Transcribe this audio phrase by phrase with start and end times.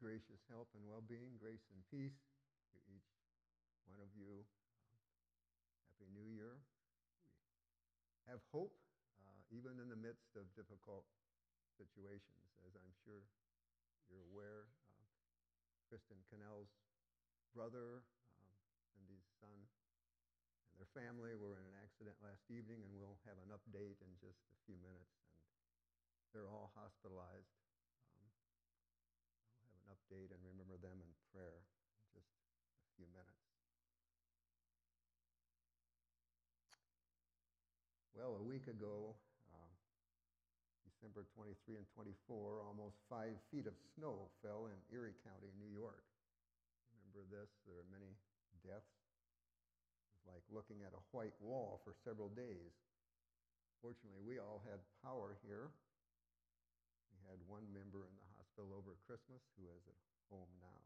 [0.00, 2.16] gracious help and well being, grace and peace
[2.72, 3.12] to each
[3.84, 4.48] one of you.
[5.92, 6.56] Happy New Year.
[8.16, 8.72] We have hope
[9.20, 11.04] uh, even in the midst of difficult
[11.76, 13.20] situations, as I'm sure
[14.08, 14.72] you're aware.
[14.88, 15.04] Uh,
[15.92, 16.72] Kristen Cannell's
[17.52, 18.56] brother, um,
[18.96, 23.52] Cindy's son, and their family were in an accident last evening, and we'll have an
[23.52, 25.12] update in just a few minutes.
[26.24, 27.59] And they're all hospitalized.
[30.10, 33.46] Um, update and remember them in prayer in just a few minutes.
[38.10, 39.14] Well, a week ago,
[39.54, 39.72] uh,
[40.82, 46.02] December 23 and 24, almost five feet of snow fell in Erie County, New York.
[46.90, 47.48] Remember this?
[47.64, 48.10] There are many
[48.66, 48.90] deaths.
[48.90, 52.74] It was like looking at a white wall for several days.
[53.78, 55.70] Fortunately, we all had power here.
[57.14, 60.82] We had one member in the hospital over Christmas who is at home now.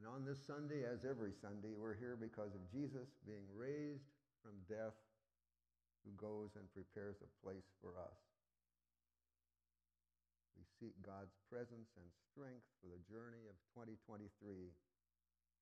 [0.00, 4.08] And on this Sunday, as every Sunday, we're here because of Jesus being raised
[4.40, 4.96] from death
[6.02, 8.16] who goes and prepares a place for us.
[10.56, 14.72] We seek God's presence and strength for the journey of 2023.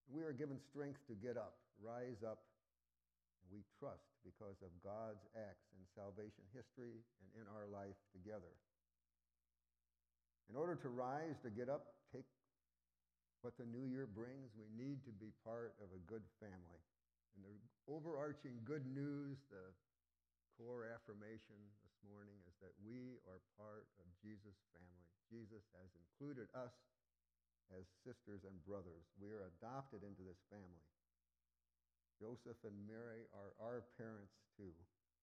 [0.06, 2.46] We are given strength to get up, rise up,
[3.42, 8.54] and we trust because of God's acts in salvation history and in our life together.
[10.50, 12.26] In order to rise, to get up, take
[13.46, 16.82] what the new year brings, we need to be part of a good family.
[17.38, 17.54] And the
[17.86, 19.70] overarching good news, the
[20.58, 21.54] core affirmation
[21.86, 25.06] this morning is that we are part of Jesus' family.
[25.30, 26.74] Jesus has included us
[27.70, 29.06] as sisters and brothers.
[29.22, 30.90] We are adopted into this family.
[32.18, 34.74] Joseph and Mary are our parents too.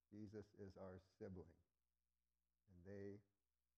[0.07, 1.51] Jesus is our sibling.
[2.71, 3.19] And they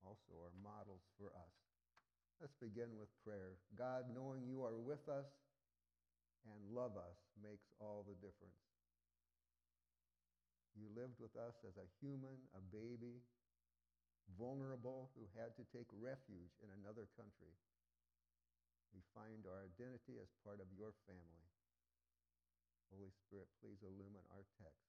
[0.03, 1.55] also are models for us.
[2.39, 3.59] Let's begin with prayer.
[3.75, 5.27] God, knowing you are with us,
[6.47, 8.63] and love us makes all the difference.
[10.71, 13.19] You lived with us as a human, a baby,
[14.39, 17.51] vulnerable, who had to take refuge in another country.
[18.95, 21.51] We find our identity as part of your family.
[22.89, 24.88] Holy Spirit, please illumine our text.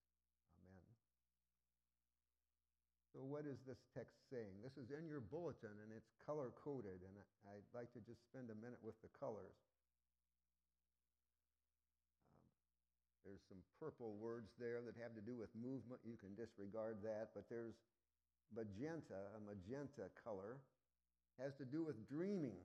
[3.11, 4.63] So, what is this text saying?
[4.63, 7.15] This is in your bulletin and it's color coded, and
[7.51, 9.59] I'd like to just spend a minute with the colors.
[12.31, 12.55] Um,
[13.27, 15.99] there's some purple words there that have to do with movement.
[16.07, 17.35] You can disregard that.
[17.35, 17.75] But there's
[18.55, 20.63] magenta, a magenta color,
[21.43, 22.63] has to do with dreaming.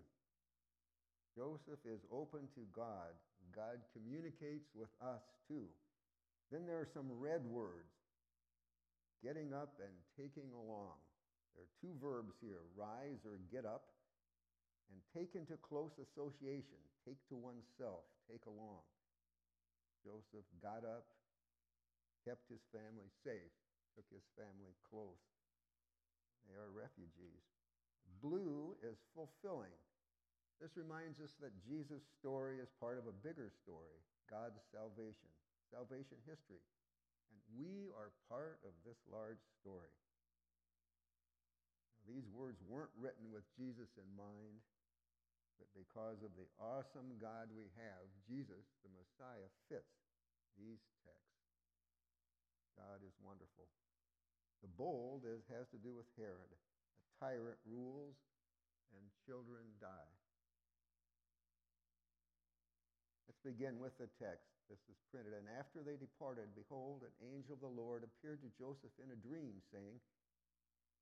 [1.33, 3.17] Joseph is open to God.
[3.49, 5.65] God communicates with us too.
[6.53, 8.04] Then there are some red words
[9.23, 10.97] getting up and taking along.
[11.55, 13.95] There are two verbs here rise or get up,
[14.91, 16.77] and take into close association,
[17.07, 18.85] take to oneself, take along.
[20.05, 21.09] Joseph got up,
[22.21, 23.53] kept his family safe,
[23.97, 25.21] took his family close.
[26.45, 27.41] They are refugees.
[28.21, 29.73] Blue is fulfilling.
[30.61, 33.97] This reminds us that Jesus' story is part of a bigger story
[34.29, 35.29] God's salvation,
[35.69, 36.61] salvation history.
[37.31, 39.93] And we are part of this large story.
[41.97, 44.61] Now, these words weren't written with Jesus in mind.
[45.55, 49.95] But because of the awesome God we have, Jesus, the Messiah, fits
[50.59, 51.47] these texts.
[52.75, 53.71] God is wonderful.
[54.59, 56.51] The bold is, has to do with Herod.
[56.51, 56.59] A
[57.23, 58.19] tyrant rules
[58.91, 60.15] and children die.
[63.27, 64.54] Let's begin with the text.
[64.69, 65.37] This is printed.
[65.37, 69.23] And after they departed, behold, an angel of the Lord appeared to Joseph in a
[69.23, 70.01] dream, saying,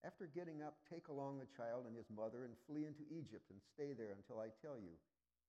[0.03, 3.63] after getting up, take along the child and his mother and flee into Egypt and
[3.71, 4.99] stay there until I tell you.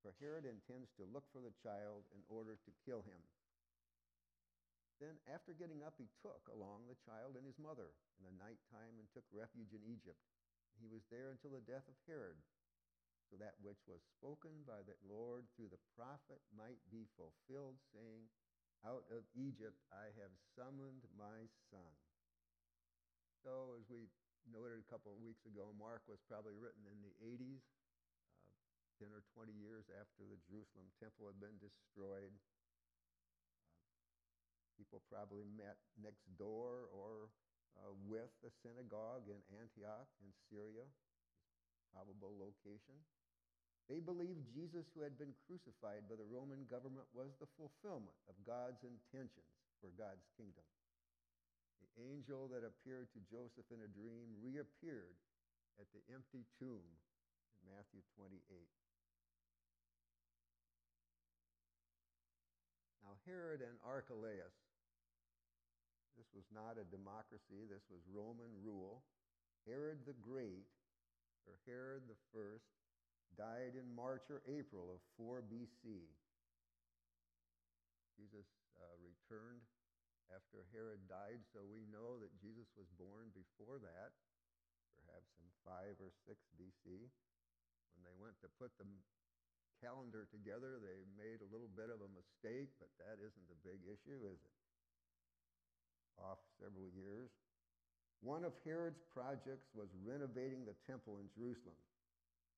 [0.07, 3.19] For Herod intends to look for the child in order to kill him.
[5.03, 7.91] Then, after getting up, he took along the child and his mother
[8.23, 10.23] in the night time and took refuge in Egypt.
[10.79, 12.39] He was there until the death of Herod,
[13.35, 18.31] so that which was spoken by the Lord through the prophet might be fulfilled, saying,
[18.87, 21.99] Out of Egypt I have summoned my son.
[23.43, 24.07] So, as we
[24.47, 27.67] noted a couple of weeks ago, Mark was probably written in the 80s,
[28.47, 32.39] uh, 10 or 20 years after the Jerusalem temple had been destroyed.
[33.35, 37.35] Uh, people probably met next door or
[37.83, 40.87] uh, with the synagogue in Antioch in Syria,
[41.91, 43.03] probable location.
[43.89, 48.37] They believed Jesus, who had been crucified by the Roman government, was the fulfillment of
[48.49, 50.65] God's intentions for God's kingdom.
[51.85, 55.21] The angel that appeared to Joseph in a dream reappeared
[55.77, 56.89] at the empty tomb
[57.61, 58.41] in Matthew 28.
[63.05, 64.57] Now, Herod and Archelaus,
[66.17, 69.05] this was not a democracy, this was Roman rule.
[69.69, 70.65] Herod the Great,
[71.45, 72.65] or Herod the First,
[73.37, 76.09] died in March or April of 4 BC.
[78.15, 78.47] Jesus
[78.79, 79.63] uh, returned
[80.33, 84.15] after Herod died, so we know that Jesus was born before that,
[84.97, 87.11] perhaps in 5 or 6 BC.
[87.95, 88.89] When they went to put the
[89.83, 93.85] calendar together, they made a little bit of a mistake, but that isn't a big
[93.85, 94.57] issue, is it?
[96.19, 97.31] Off several years.
[98.25, 101.77] One of Herod's projects was renovating the temple in Jerusalem.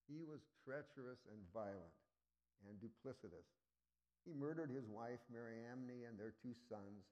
[0.06, 1.98] He was treacherous and violent
[2.64, 3.46] and duplicitous.
[4.22, 7.06] He murdered his wife, Mariamne, and their two sons,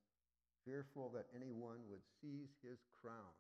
[0.67, 3.35] fearful that anyone would seize his crown.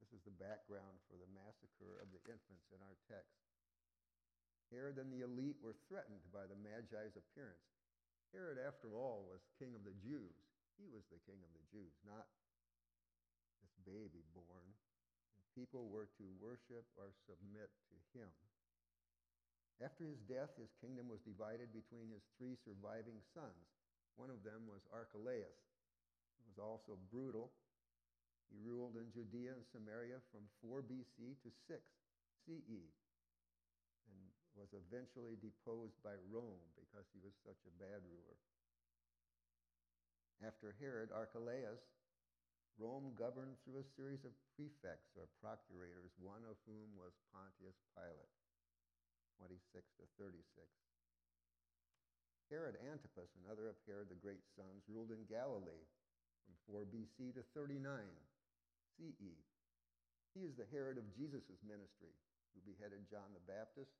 [0.00, 3.36] This is the background for the massacre of the infants in our text.
[4.72, 7.68] Herod and the elite were threatened by the Magi's appearance.
[8.32, 10.36] Herod, after all, was king of the Jews.
[10.76, 12.28] He was the king of the Jews, not
[13.64, 14.76] this baby born.
[15.58, 18.30] People were to worship or submit to him.
[19.82, 23.66] After his death, his kingdom was divided between his three surviving sons.
[24.14, 25.58] One of them was Archelaus.
[26.38, 27.50] He was also brutal.
[28.54, 31.82] He ruled in Judea and Samaria from 4 BC to 6
[32.46, 32.86] CE
[34.06, 34.22] and
[34.54, 38.38] was eventually deposed by Rome because he was such a bad ruler.
[40.38, 41.82] After Herod, Archelaus,
[42.78, 48.38] Rome governed through a series of prefects or procurators, one of whom was Pontius Pilate,
[49.42, 50.38] 26 to 36.
[52.46, 55.84] Herod Antipas, another of Herod the Great's sons, ruled in Galilee
[56.46, 57.82] from 4 BC to 39
[58.96, 59.34] CE.
[60.32, 62.14] He is the Herod of Jesus' ministry,
[62.54, 63.90] who beheaded John the Baptist.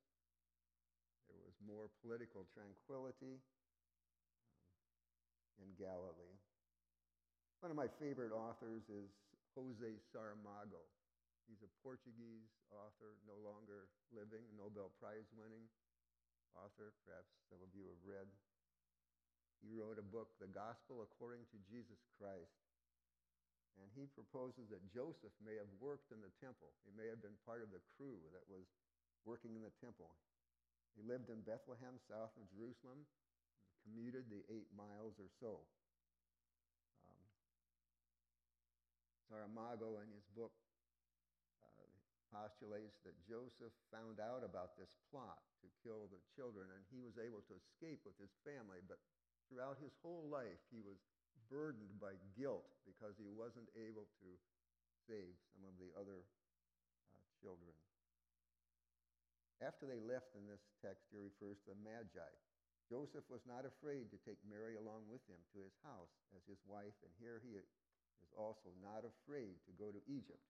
[1.27, 3.43] There was more political tranquility
[4.97, 5.03] um,
[5.61, 6.39] in Galilee.
[7.59, 9.11] One of my favorite authors is
[9.51, 10.79] Jose Saramago.
[11.43, 15.67] He's a Portuguese author, no longer living, Nobel Prize winning
[16.55, 16.95] author.
[17.03, 18.31] Perhaps some of you have read.
[19.59, 22.63] He wrote a book, The Gospel According to Jesus Christ.
[23.75, 26.71] And he proposes that Joseph may have worked in the temple.
[26.87, 28.67] He may have been part of the crew that was
[29.27, 30.15] working in the temple.
[30.95, 33.03] He lived in Bethlehem, south of Jerusalem,
[33.83, 35.63] commuted the eight miles or so.
[37.07, 37.27] Um,
[39.29, 40.51] Saramago, in his book,
[41.61, 41.85] uh,
[42.33, 47.13] postulates that Joseph found out about this plot to kill the children, and he was
[47.21, 48.81] able to escape with his family.
[48.81, 48.97] But
[49.45, 50.97] throughout his whole life, he was
[51.45, 54.29] burdened by guilt because he wasn't able to
[55.05, 57.77] save some of the other uh, children.
[59.61, 62.33] After they left in this text, he refers to the Magi.
[62.89, 66.57] Joseph was not afraid to take Mary along with him to his house as his
[66.65, 67.53] wife, and here he
[68.23, 70.43] is also not afraid to go to Egypt.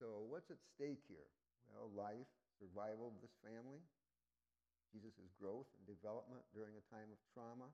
[0.00, 1.28] So, what's at stake here?
[1.70, 2.28] Well, life,
[2.58, 3.80] survival of this family,
[4.92, 7.70] Jesus' growth and development during a time of trauma,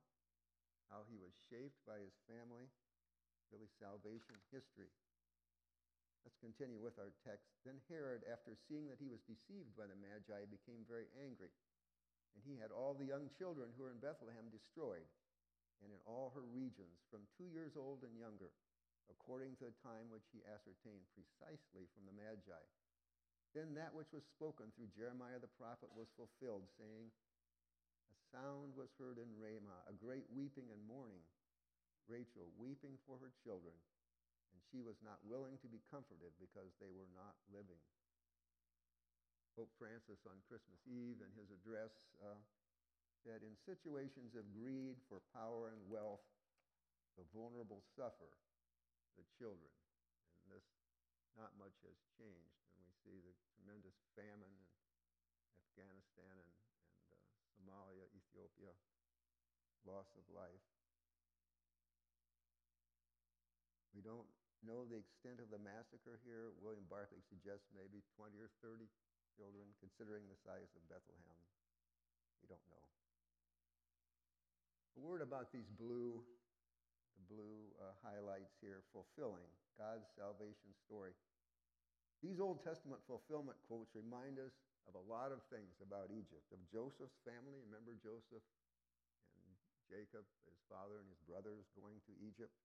[0.86, 2.70] how he was shaped by his family,
[3.50, 4.92] really salvation history.
[6.22, 7.48] Let's continue with our text.
[7.64, 11.52] Then Herod, after seeing that he was deceived by the Magi, became very angry.
[12.36, 15.08] And he had all the young children who were in Bethlehem destroyed,
[15.82, 18.50] and in all her regions, from two years old and younger,
[19.08, 22.64] according to the time which he ascertained precisely from the Magi.
[23.56, 27.08] Then that which was spoken through Jeremiah the prophet was fulfilled, saying,
[28.12, 31.24] A sound was heard in Ramah, a great weeping and mourning,
[32.04, 33.76] Rachel weeping for her children
[34.52, 37.78] and she was not willing to be comforted because they were not living.
[39.54, 42.38] Pope Francis on Christmas Eve in his address uh,
[43.28, 46.24] said, In situations of greed for power and wealth,
[47.20, 48.32] the vulnerable suffer,
[49.20, 49.68] the children.
[50.40, 50.64] And this,
[51.36, 52.56] not much has changed.
[52.72, 54.64] And we see the tremendous famine in
[55.60, 56.52] Afghanistan and,
[57.12, 57.20] and uh,
[57.52, 58.72] Somalia, Ethiopia,
[59.84, 60.64] loss of life.
[63.92, 64.30] We don't
[64.64, 66.56] know the extent of the massacre here.
[66.64, 68.88] William Barclay suggests maybe 20 or 30
[69.36, 71.40] children, considering the size of Bethlehem.
[72.40, 72.88] We don't know.
[74.98, 76.18] A word about these blue,
[77.14, 79.46] the blue uh, highlights here, fulfilling
[79.78, 81.14] God's salvation story.
[82.18, 84.50] These Old Testament fulfillment quotes remind us
[84.90, 87.62] of a lot of things about Egypt, of Joseph's family.
[87.62, 88.42] Remember Joseph
[89.38, 89.50] and
[89.86, 92.58] Jacob, his father and his brothers going to Egypt?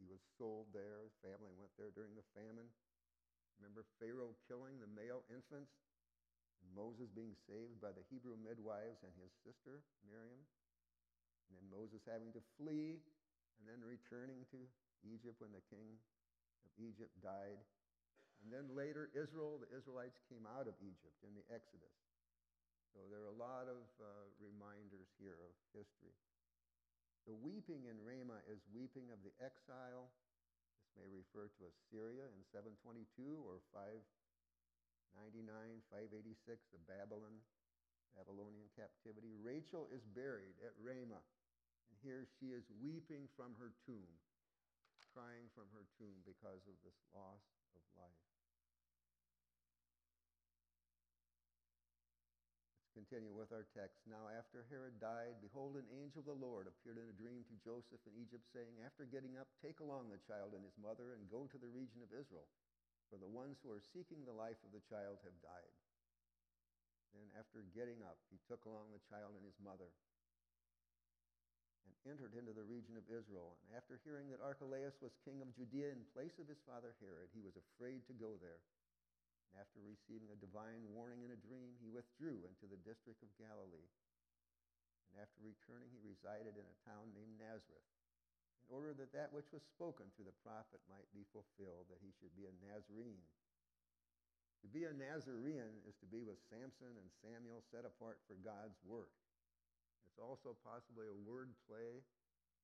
[0.00, 1.04] He was sold there.
[1.04, 2.72] His family went there during the famine.
[3.60, 5.76] Remember Pharaoh killing the male infants?
[6.72, 10.40] Moses being saved by the Hebrew midwives and his sister, Miriam,
[11.48, 13.00] and then Moses having to flee
[13.58, 14.60] and then returning to
[15.04, 15.96] Egypt when the king
[16.64, 17.60] of Egypt died.
[18.44, 21.96] And then later, Israel, the Israelites came out of Egypt in the Exodus.
[22.92, 26.14] So there are a lot of uh, reminders here of history.
[27.24, 30.12] The weeping in Ramah is weeping of the exile.
[30.76, 33.08] This may refer to Assyria in 722
[33.48, 35.48] or 599,
[35.88, 36.36] 586,
[36.68, 37.40] the Babylon,
[38.14, 39.34] Babylonian captivity.
[39.42, 44.10] Rachel is buried at Ramah, and here she is weeping from her tomb,
[45.10, 47.42] crying from her tomb because of this loss
[47.74, 48.22] of life.
[52.82, 54.06] Let's continue with our text.
[54.06, 57.62] Now, after Herod died, behold, an angel of the Lord appeared in a dream to
[57.66, 61.26] Joseph in Egypt, saying, After getting up, take along the child and his mother and
[61.26, 62.46] go to the region of Israel,
[63.10, 65.74] for the ones who are seeking the life of the child have died.
[67.14, 69.88] Then, after getting up, he took along the child and his mother
[71.86, 73.54] and entered into the region of Israel.
[73.64, 77.30] And after hearing that Archelaus was king of Judea in place of his father Herod,
[77.30, 78.60] he was afraid to go there.
[79.52, 83.30] And after receiving a divine warning in a dream, he withdrew into the district of
[83.38, 83.90] Galilee.
[85.14, 87.90] And after returning, he resided in a town named Nazareth,
[88.58, 92.10] in order that that which was spoken through the prophet might be fulfilled, that he
[92.18, 93.22] should be a Nazarene.
[94.64, 98.80] To be a Nazarene is to be with Samson and Samuel set apart for God's
[98.80, 99.12] work.
[100.08, 102.00] It's also possibly a word play,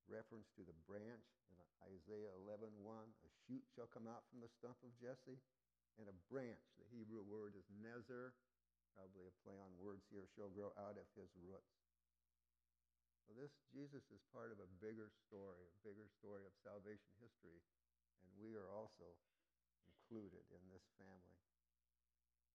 [0.08, 1.60] reference to the branch in
[1.92, 2.72] Isaiah 11:1.
[2.88, 5.44] 1, a shoot shall come out from the stump of Jesse
[6.00, 6.64] and a branch.
[6.80, 8.32] The Hebrew word is nezer,
[8.96, 11.84] probably a play on words here, shall grow out of his roots.
[13.28, 17.60] So this Jesus is part of a bigger story, a bigger story of salvation history,
[18.24, 19.20] and we are also
[19.84, 21.49] included in this family.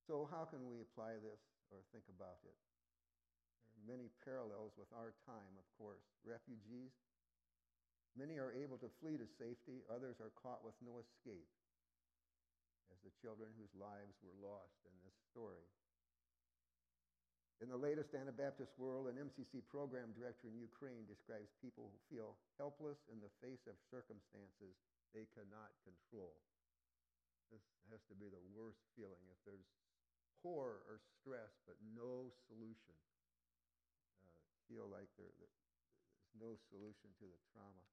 [0.06, 1.42] So how can we apply this
[1.74, 2.54] or think about it?
[3.74, 6.06] There are many parallels with our time, of course.
[6.22, 6.94] Refugees,
[8.14, 11.50] many are able to flee to safety, others are caught with no escape
[12.94, 15.66] as the children whose lives were lost in this story.
[17.64, 22.38] In the latest Anabaptist World, an MCC program director in Ukraine describes people who feel
[22.62, 24.78] helpless in the face of circumstances
[25.18, 26.36] they cannot control.
[27.50, 29.66] This has to be the worst feeling if there's
[30.54, 32.94] or stress but no solution.
[34.22, 37.86] Uh, feel like there, there, there's no solution to the trauma.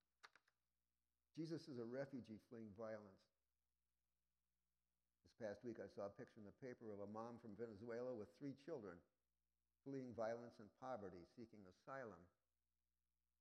[1.32, 3.24] Jesus is a refugee fleeing violence.
[5.24, 8.12] This past week, I saw a picture in the paper of a mom from Venezuela
[8.12, 9.00] with three children
[9.82, 12.20] fleeing violence and poverty, seeking asylum.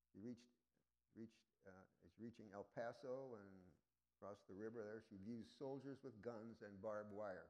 [0.10, 0.50] She reached,
[1.14, 3.52] reached, uh, is reaching El Paso and
[4.18, 5.04] across the river there.
[5.06, 7.46] She views soldiers with guns and barbed wire.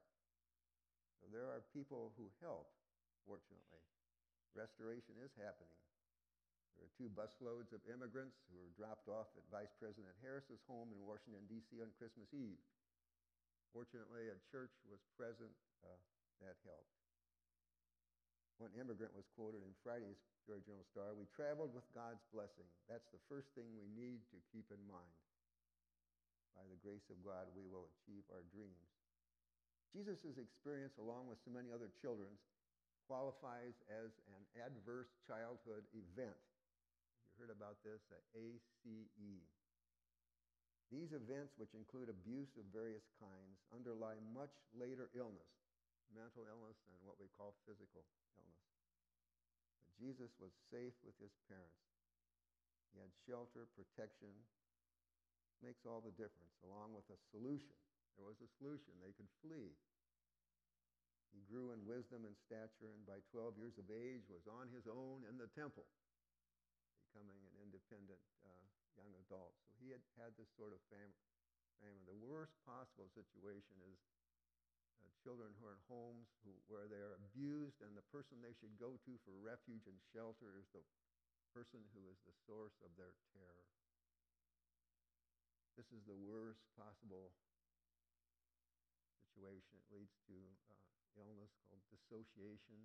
[1.22, 2.66] So there are people who help,
[3.22, 3.86] fortunately.
[4.58, 5.78] Restoration is happening.
[6.74, 10.90] There are two busloads of immigrants who were dropped off at Vice President Harris's home
[10.90, 11.78] in Washington, D.C.
[11.78, 12.58] on Christmas Eve.
[13.70, 15.54] Fortunately, a church was present
[15.86, 15.94] uh,
[16.42, 16.90] that helped.
[18.58, 22.66] One immigrant was quoted in Friday's Joy Journal Star We traveled with God's blessing.
[22.90, 25.14] That's the first thing we need to keep in mind.
[26.58, 28.91] By the grace of God, we will achieve our dreams.
[29.92, 32.40] Jesus' experience, along with so many other children's,
[33.04, 36.40] qualifies as an adverse childhood event.
[37.28, 38.00] You heard about this,
[38.32, 38.64] ACE.
[40.88, 45.52] These events, which include abuse of various kinds, underlie much later illness,
[46.12, 48.04] mental illness, and what we call physical
[48.36, 48.68] illness.
[49.80, 51.84] But Jesus was safe with his parents.
[52.92, 54.32] He had shelter, protection.
[55.64, 57.76] Makes all the difference, along with a solution.
[58.16, 58.92] There was a solution.
[59.00, 59.72] They could flee.
[61.32, 64.84] He grew in wisdom and stature, and by 12 years of age was on his
[64.84, 65.88] own in the temple,
[67.08, 68.64] becoming an independent uh,
[69.00, 69.56] young adult.
[69.64, 71.24] So he had had this sort of family.
[71.80, 72.04] family.
[72.04, 73.96] The worst possible situation is
[75.00, 78.52] uh, children who are in homes who, where they are abused, and the person they
[78.60, 80.84] should go to for refuge and shelter is the
[81.56, 83.68] person who is the source of their terror.
[85.80, 87.32] This is the worst possible
[89.32, 89.80] situation.
[89.80, 90.36] It leads to
[90.68, 90.76] uh,
[91.16, 92.84] illness called dissociation,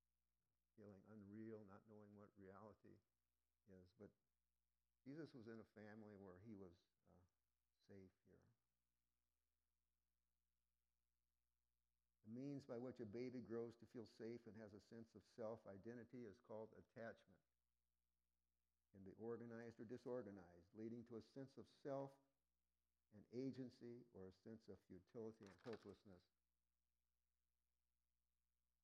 [0.00, 0.16] um,
[0.80, 2.96] feeling unreal, not knowing what reality
[3.68, 3.84] is.
[4.00, 4.08] But
[5.04, 6.72] Jesus was in a family where he was
[7.12, 7.20] uh,
[7.92, 8.48] safe here.
[12.24, 15.20] The means by which a baby grows to feel safe and has a sense of
[15.36, 17.44] self identity is called attachment.
[18.80, 22.16] It can be organized or disorganized, leading to a sense of self
[23.14, 26.22] and agency or a sense of futility and hopelessness.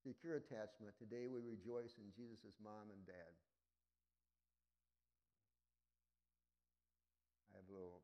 [0.01, 0.97] secure attachment.
[0.97, 3.33] Today we rejoice in Jesus' mom and dad.
[7.53, 8.01] I have a little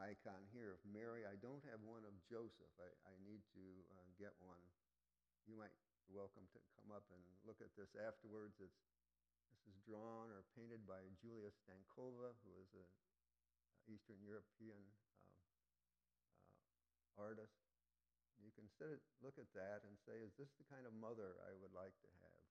[0.00, 1.28] icon here of Mary.
[1.28, 2.72] I don't have one of Joseph.
[2.80, 4.60] I, I need to uh, get one.
[5.44, 5.76] You might
[6.08, 8.56] be welcome to come up and look at this afterwards.
[8.64, 8.80] It's,
[9.52, 12.88] this is drawn or painted by Julia Stankova, who is an
[13.84, 14.80] Eastern European
[17.18, 17.54] artist.
[18.42, 21.54] You can sit, look at that and say, is this the kind of mother I
[21.56, 22.42] would like to have?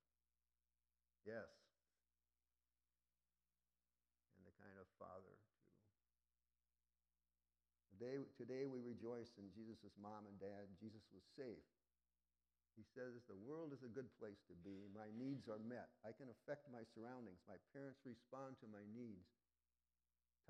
[1.22, 1.50] Yes.
[4.34, 5.64] And the kind of father, too.
[7.94, 10.66] Today, today we rejoice in Jesus' mom and dad.
[10.82, 11.62] Jesus was safe.
[12.74, 14.90] He says, The world is a good place to be.
[14.90, 15.94] My needs are met.
[16.02, 17.38] I can affect my surroundings.
[17.46, 19.30] My parents respond to my needs,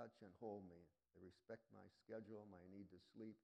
[0.00, 0.80] touch and hold me.
[1.12, 3.36] They respect my schedule, my need to sleep.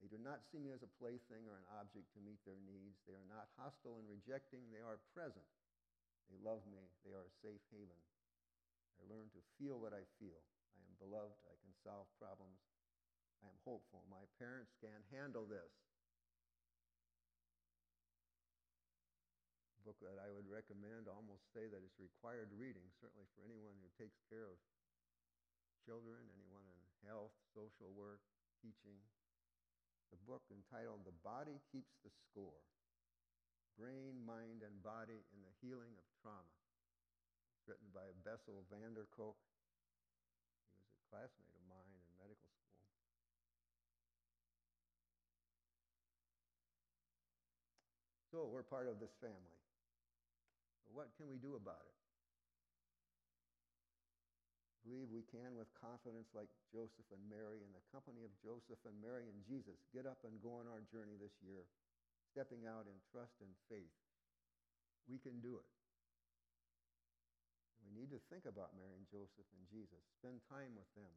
[0.00, 3.04] They do not see me as a plaything or an object to meet their needs.
[3.04, 4.64] They are not hostile and rejecting.
[4.72, 5.44] They are present.
[6.32, 6.80] They love me.
[7.04, 8.00] They are a safe haven.
[8.96, 10.40] I learn to feel what I feel.
[10.72, 11.36] I am beloved.
[11.44, 12.64] I can solve problems.
[13.44, 14.08] I am hopeful.
[14.08, 15.72] My parents can handle this.
[19.90, 23.90] book that I would recommend, almost say that it's required reading, certainly for anyone who
[23.98, 24.54] takes care of
[25.82, 26.80] children, anyone in
[27.10, 28.22] health, social work,
[28.62, 29.02] teaching.
[30.10, 32.66] The book entitled The Body Keeps the Score
[33.78, 36.58] Brain, Mind, and Body in the Healing of Trauma.
[37.56, 39.38] It's written by Bessel van der Kolk.
[40.74, 42.82] He was a classmate of mine in medical school.
[48.34, 49.58] So we're part of this family.
[50.90, 52.09] What can we do about it?
[54.80, 58.96] Believe we can with confidence like Joseph and Mary in the company of Joseph and
[58.96, 61.68] Mary and Jesus get up and go on our journey this year,
[62.32, 63.92] stepping out in trust and faith.
[65.04, 65.68] We can do it.
[67.84, 70.00] We need to think about Mary and Joseph and Jesus.
[70.16, 71.12] Spend time with them.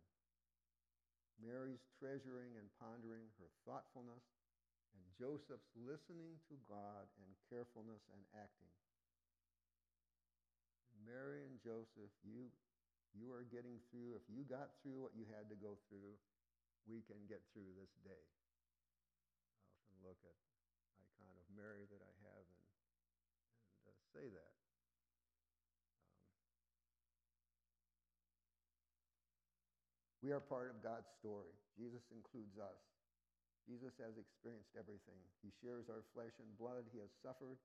[1.39, 4.25] Mary's treasuring and pondering her thoughtfulness,
[4.93, 8.69] and Joseph's listening to God and carefulness and acting.
[11.03, 12.47] Mary and Joseph, you,
[13.13, 14.17] you are getting through.
[14.17, 16.17] If you got through what you had to go through,
[16.89, 18.23] we can get through this day.
[19.53, 20.35] I often look at
[20.99, 22.63] icon of Mary that I have and,
[23.87, 24.53] and uh, say that.
[28.01, 28.25] Um,
[30.25, 31.53] we are part of God's story.
[31.77, 32.81] Jesus includes us.
[33.63, 35.21] Jesus has experienced everything.
[35.39, 36.83] He shares our flesh and blood.
[36.91, 37.55] He has suffered.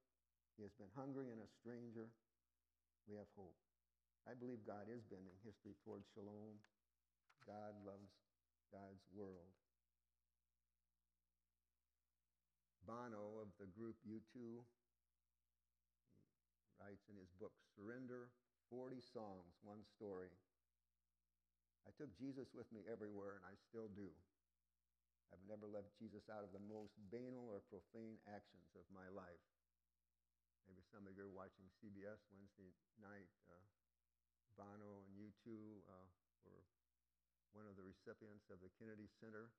[0.55, 2.07] He has been hungry and a stranger.
[3.11, 3.59] We have hope.
[4.27, 6.59] I believe God is bending history towards shalom.
[7.47, 8.11] God loves
[8.73, 9.53] God's world.
[12.89, 14.65] Bono of the group U2
[16.81, 18.33] writes in his book, Surrender
[18.73, 20.33] 40 Songs, One Story.
[21.85, 24.09] I took Jesus with me everywhere, and I still do.
[25.33, 29.45] I've never left Jesus out of the most banal or profane actions of my life.
[30.65, 33.33] Maybe some of you are watching CBS Wednesday night.
[33.49, 33.57] Uh,
[34.59, 35.55] Bono and U2
[35.87, 36.11] uh,
[36.43, 36.67] were
[37.55, 39.55] one of the recipients of the Kennedy Center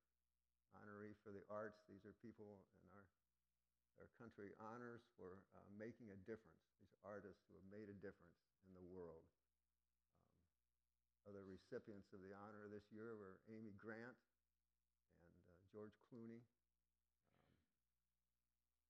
[0.76, 1.80] honoree for the arts.
[1.88, 3.08] These are people in our,
[4.04, 6.60] our country honors for uh, making a difference.
[6.84, 8.36] These are artists who have made a difference
[8.68, 9.24] in the world.
[10.60, 10.76] Um,
[11.32, 14.20] other recipients of the honor this year were Amy Grant
[15.26, 16.44] and uh, George Clooney.
[16.44, 16.46] Um,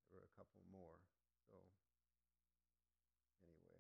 [0.10, 0.98] there were a couple more.
[1.48, 1.56] So
[3.45, 3.78] anyway,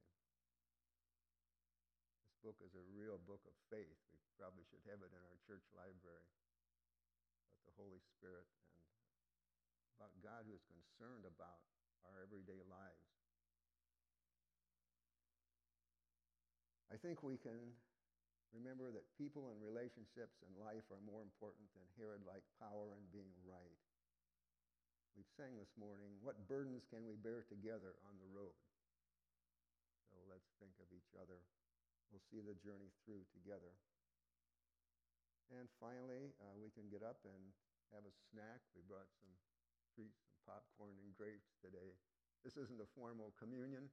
[2.38, 4.01] this book is a real book of faith.
[4.09, 6.25] We probably should have it in our church library
[7.45, 8.81] about the Holy Spirit and
[10.01, 11.61] about God who is concerned about
[12.09, 13.05] our everyday lives.
[16.89, 17.77] I think we can
[18.49, 23.05] Remember that people and relationships and life are more important than Herod like power and
[23.13, 23.77] being right.
[25.13, 28.57] We've sang this morning, what burdens can we bear together on the road?
[30.09, 31.37] So let's think of each other.
[32.09, 33.73] We'll see the journey through together.
[35.53, 37.53] And finally, uh, we can get up and
[37.93, 38.61] have a snack.
[38.77, 39.33] We brought some
[39.93, 41.97] treats, some popcorn and grapes today.
[42.45, 43.89] This isn't a formal communion,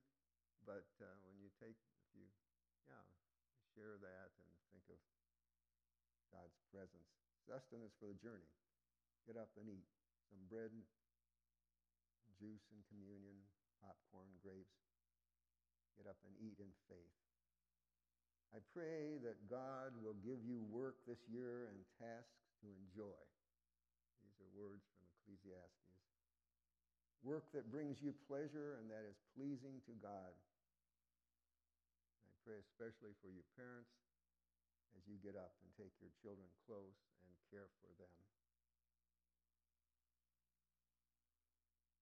[0.64, 2.29] but uh, when you take, if you,
[2.87, 3.05] yeah,
[3.74, 5.00] share that and think of
[6.31, 7.11] God's presence.
[7.44, 8.48] Sustenance for the journey.
[9.26, 9.88] Get up and eat
[10.31, 10.70] some bread,
[12.38, 13.35] juice and communion,
[13.83, 14.79] popcorn, grapes.
[15.98, 17.25] Get up and eat in faith.
[18.57, 23.21] I pray that God will give you work this year and tasks to enjoy.
[24.25, 25.92] These are words from Ecclesiastes.
[27.21, 30.33] work that brings you pleasure and that is pleasing to God.
[32.25, 33.92] I pray especially for your parents
[34.97, 36.97] as you get up and take your children close
[37.29, 38.16] and care for them.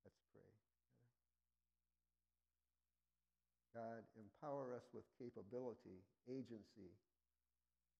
[0.07, 0.55] Let's pray.
[3.95, 6.91] God, empower us with capability, agency,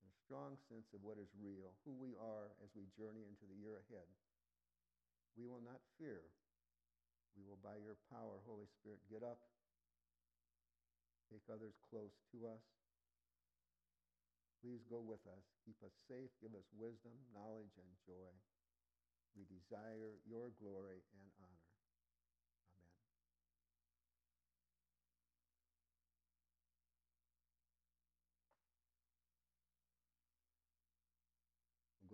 [0.03, 3.47] and a strong sense of what is real, who we are as we journey into
[3.47, 4.11] the year ahead.
[5.39, 6.19] We will not fear.
[7.39, 9.39] We will, by your power, Holy Spirit, get up,
[11.31, 12.67] take others close to us.
[14.59, 15.47] Please go with us.
[15.63, 16.35] Keep us safe.
[16.43, 18.35] Give us wisdom, knowledge, and joy.
[19.39, 21.63] We desire your glory and honor.
[22.75, 22.95] Amen.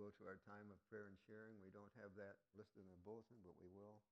[0.19, 1.55] to our time of prayer and sharing.
[1.63, 4.03] We don't have that listed in the bulletin, but we will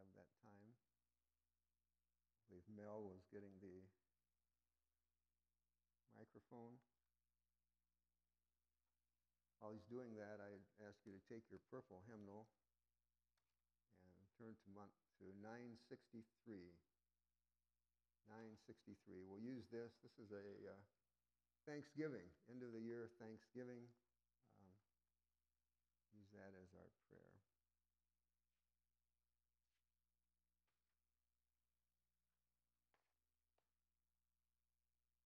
[0.00, 0.72] have that time.
[0.72, 3.84] I believe Mel was getting the
[6.16, 6.80] microphone.
[9.60, 12.48] While he's doing that, I ask you to take your purple hymnal
[14.00, 16.24] and turn to, month, to 963.
[18.24, 19.28] 963.
[19.28, 19.92] We'll use this.
[20.00, 20.80] This is a uh,
[21.66, 23.88] Thanksgiving, end of the year Thanksgiving.
[24.60, 24.76] Um,
[26.12, 26.90] use that as our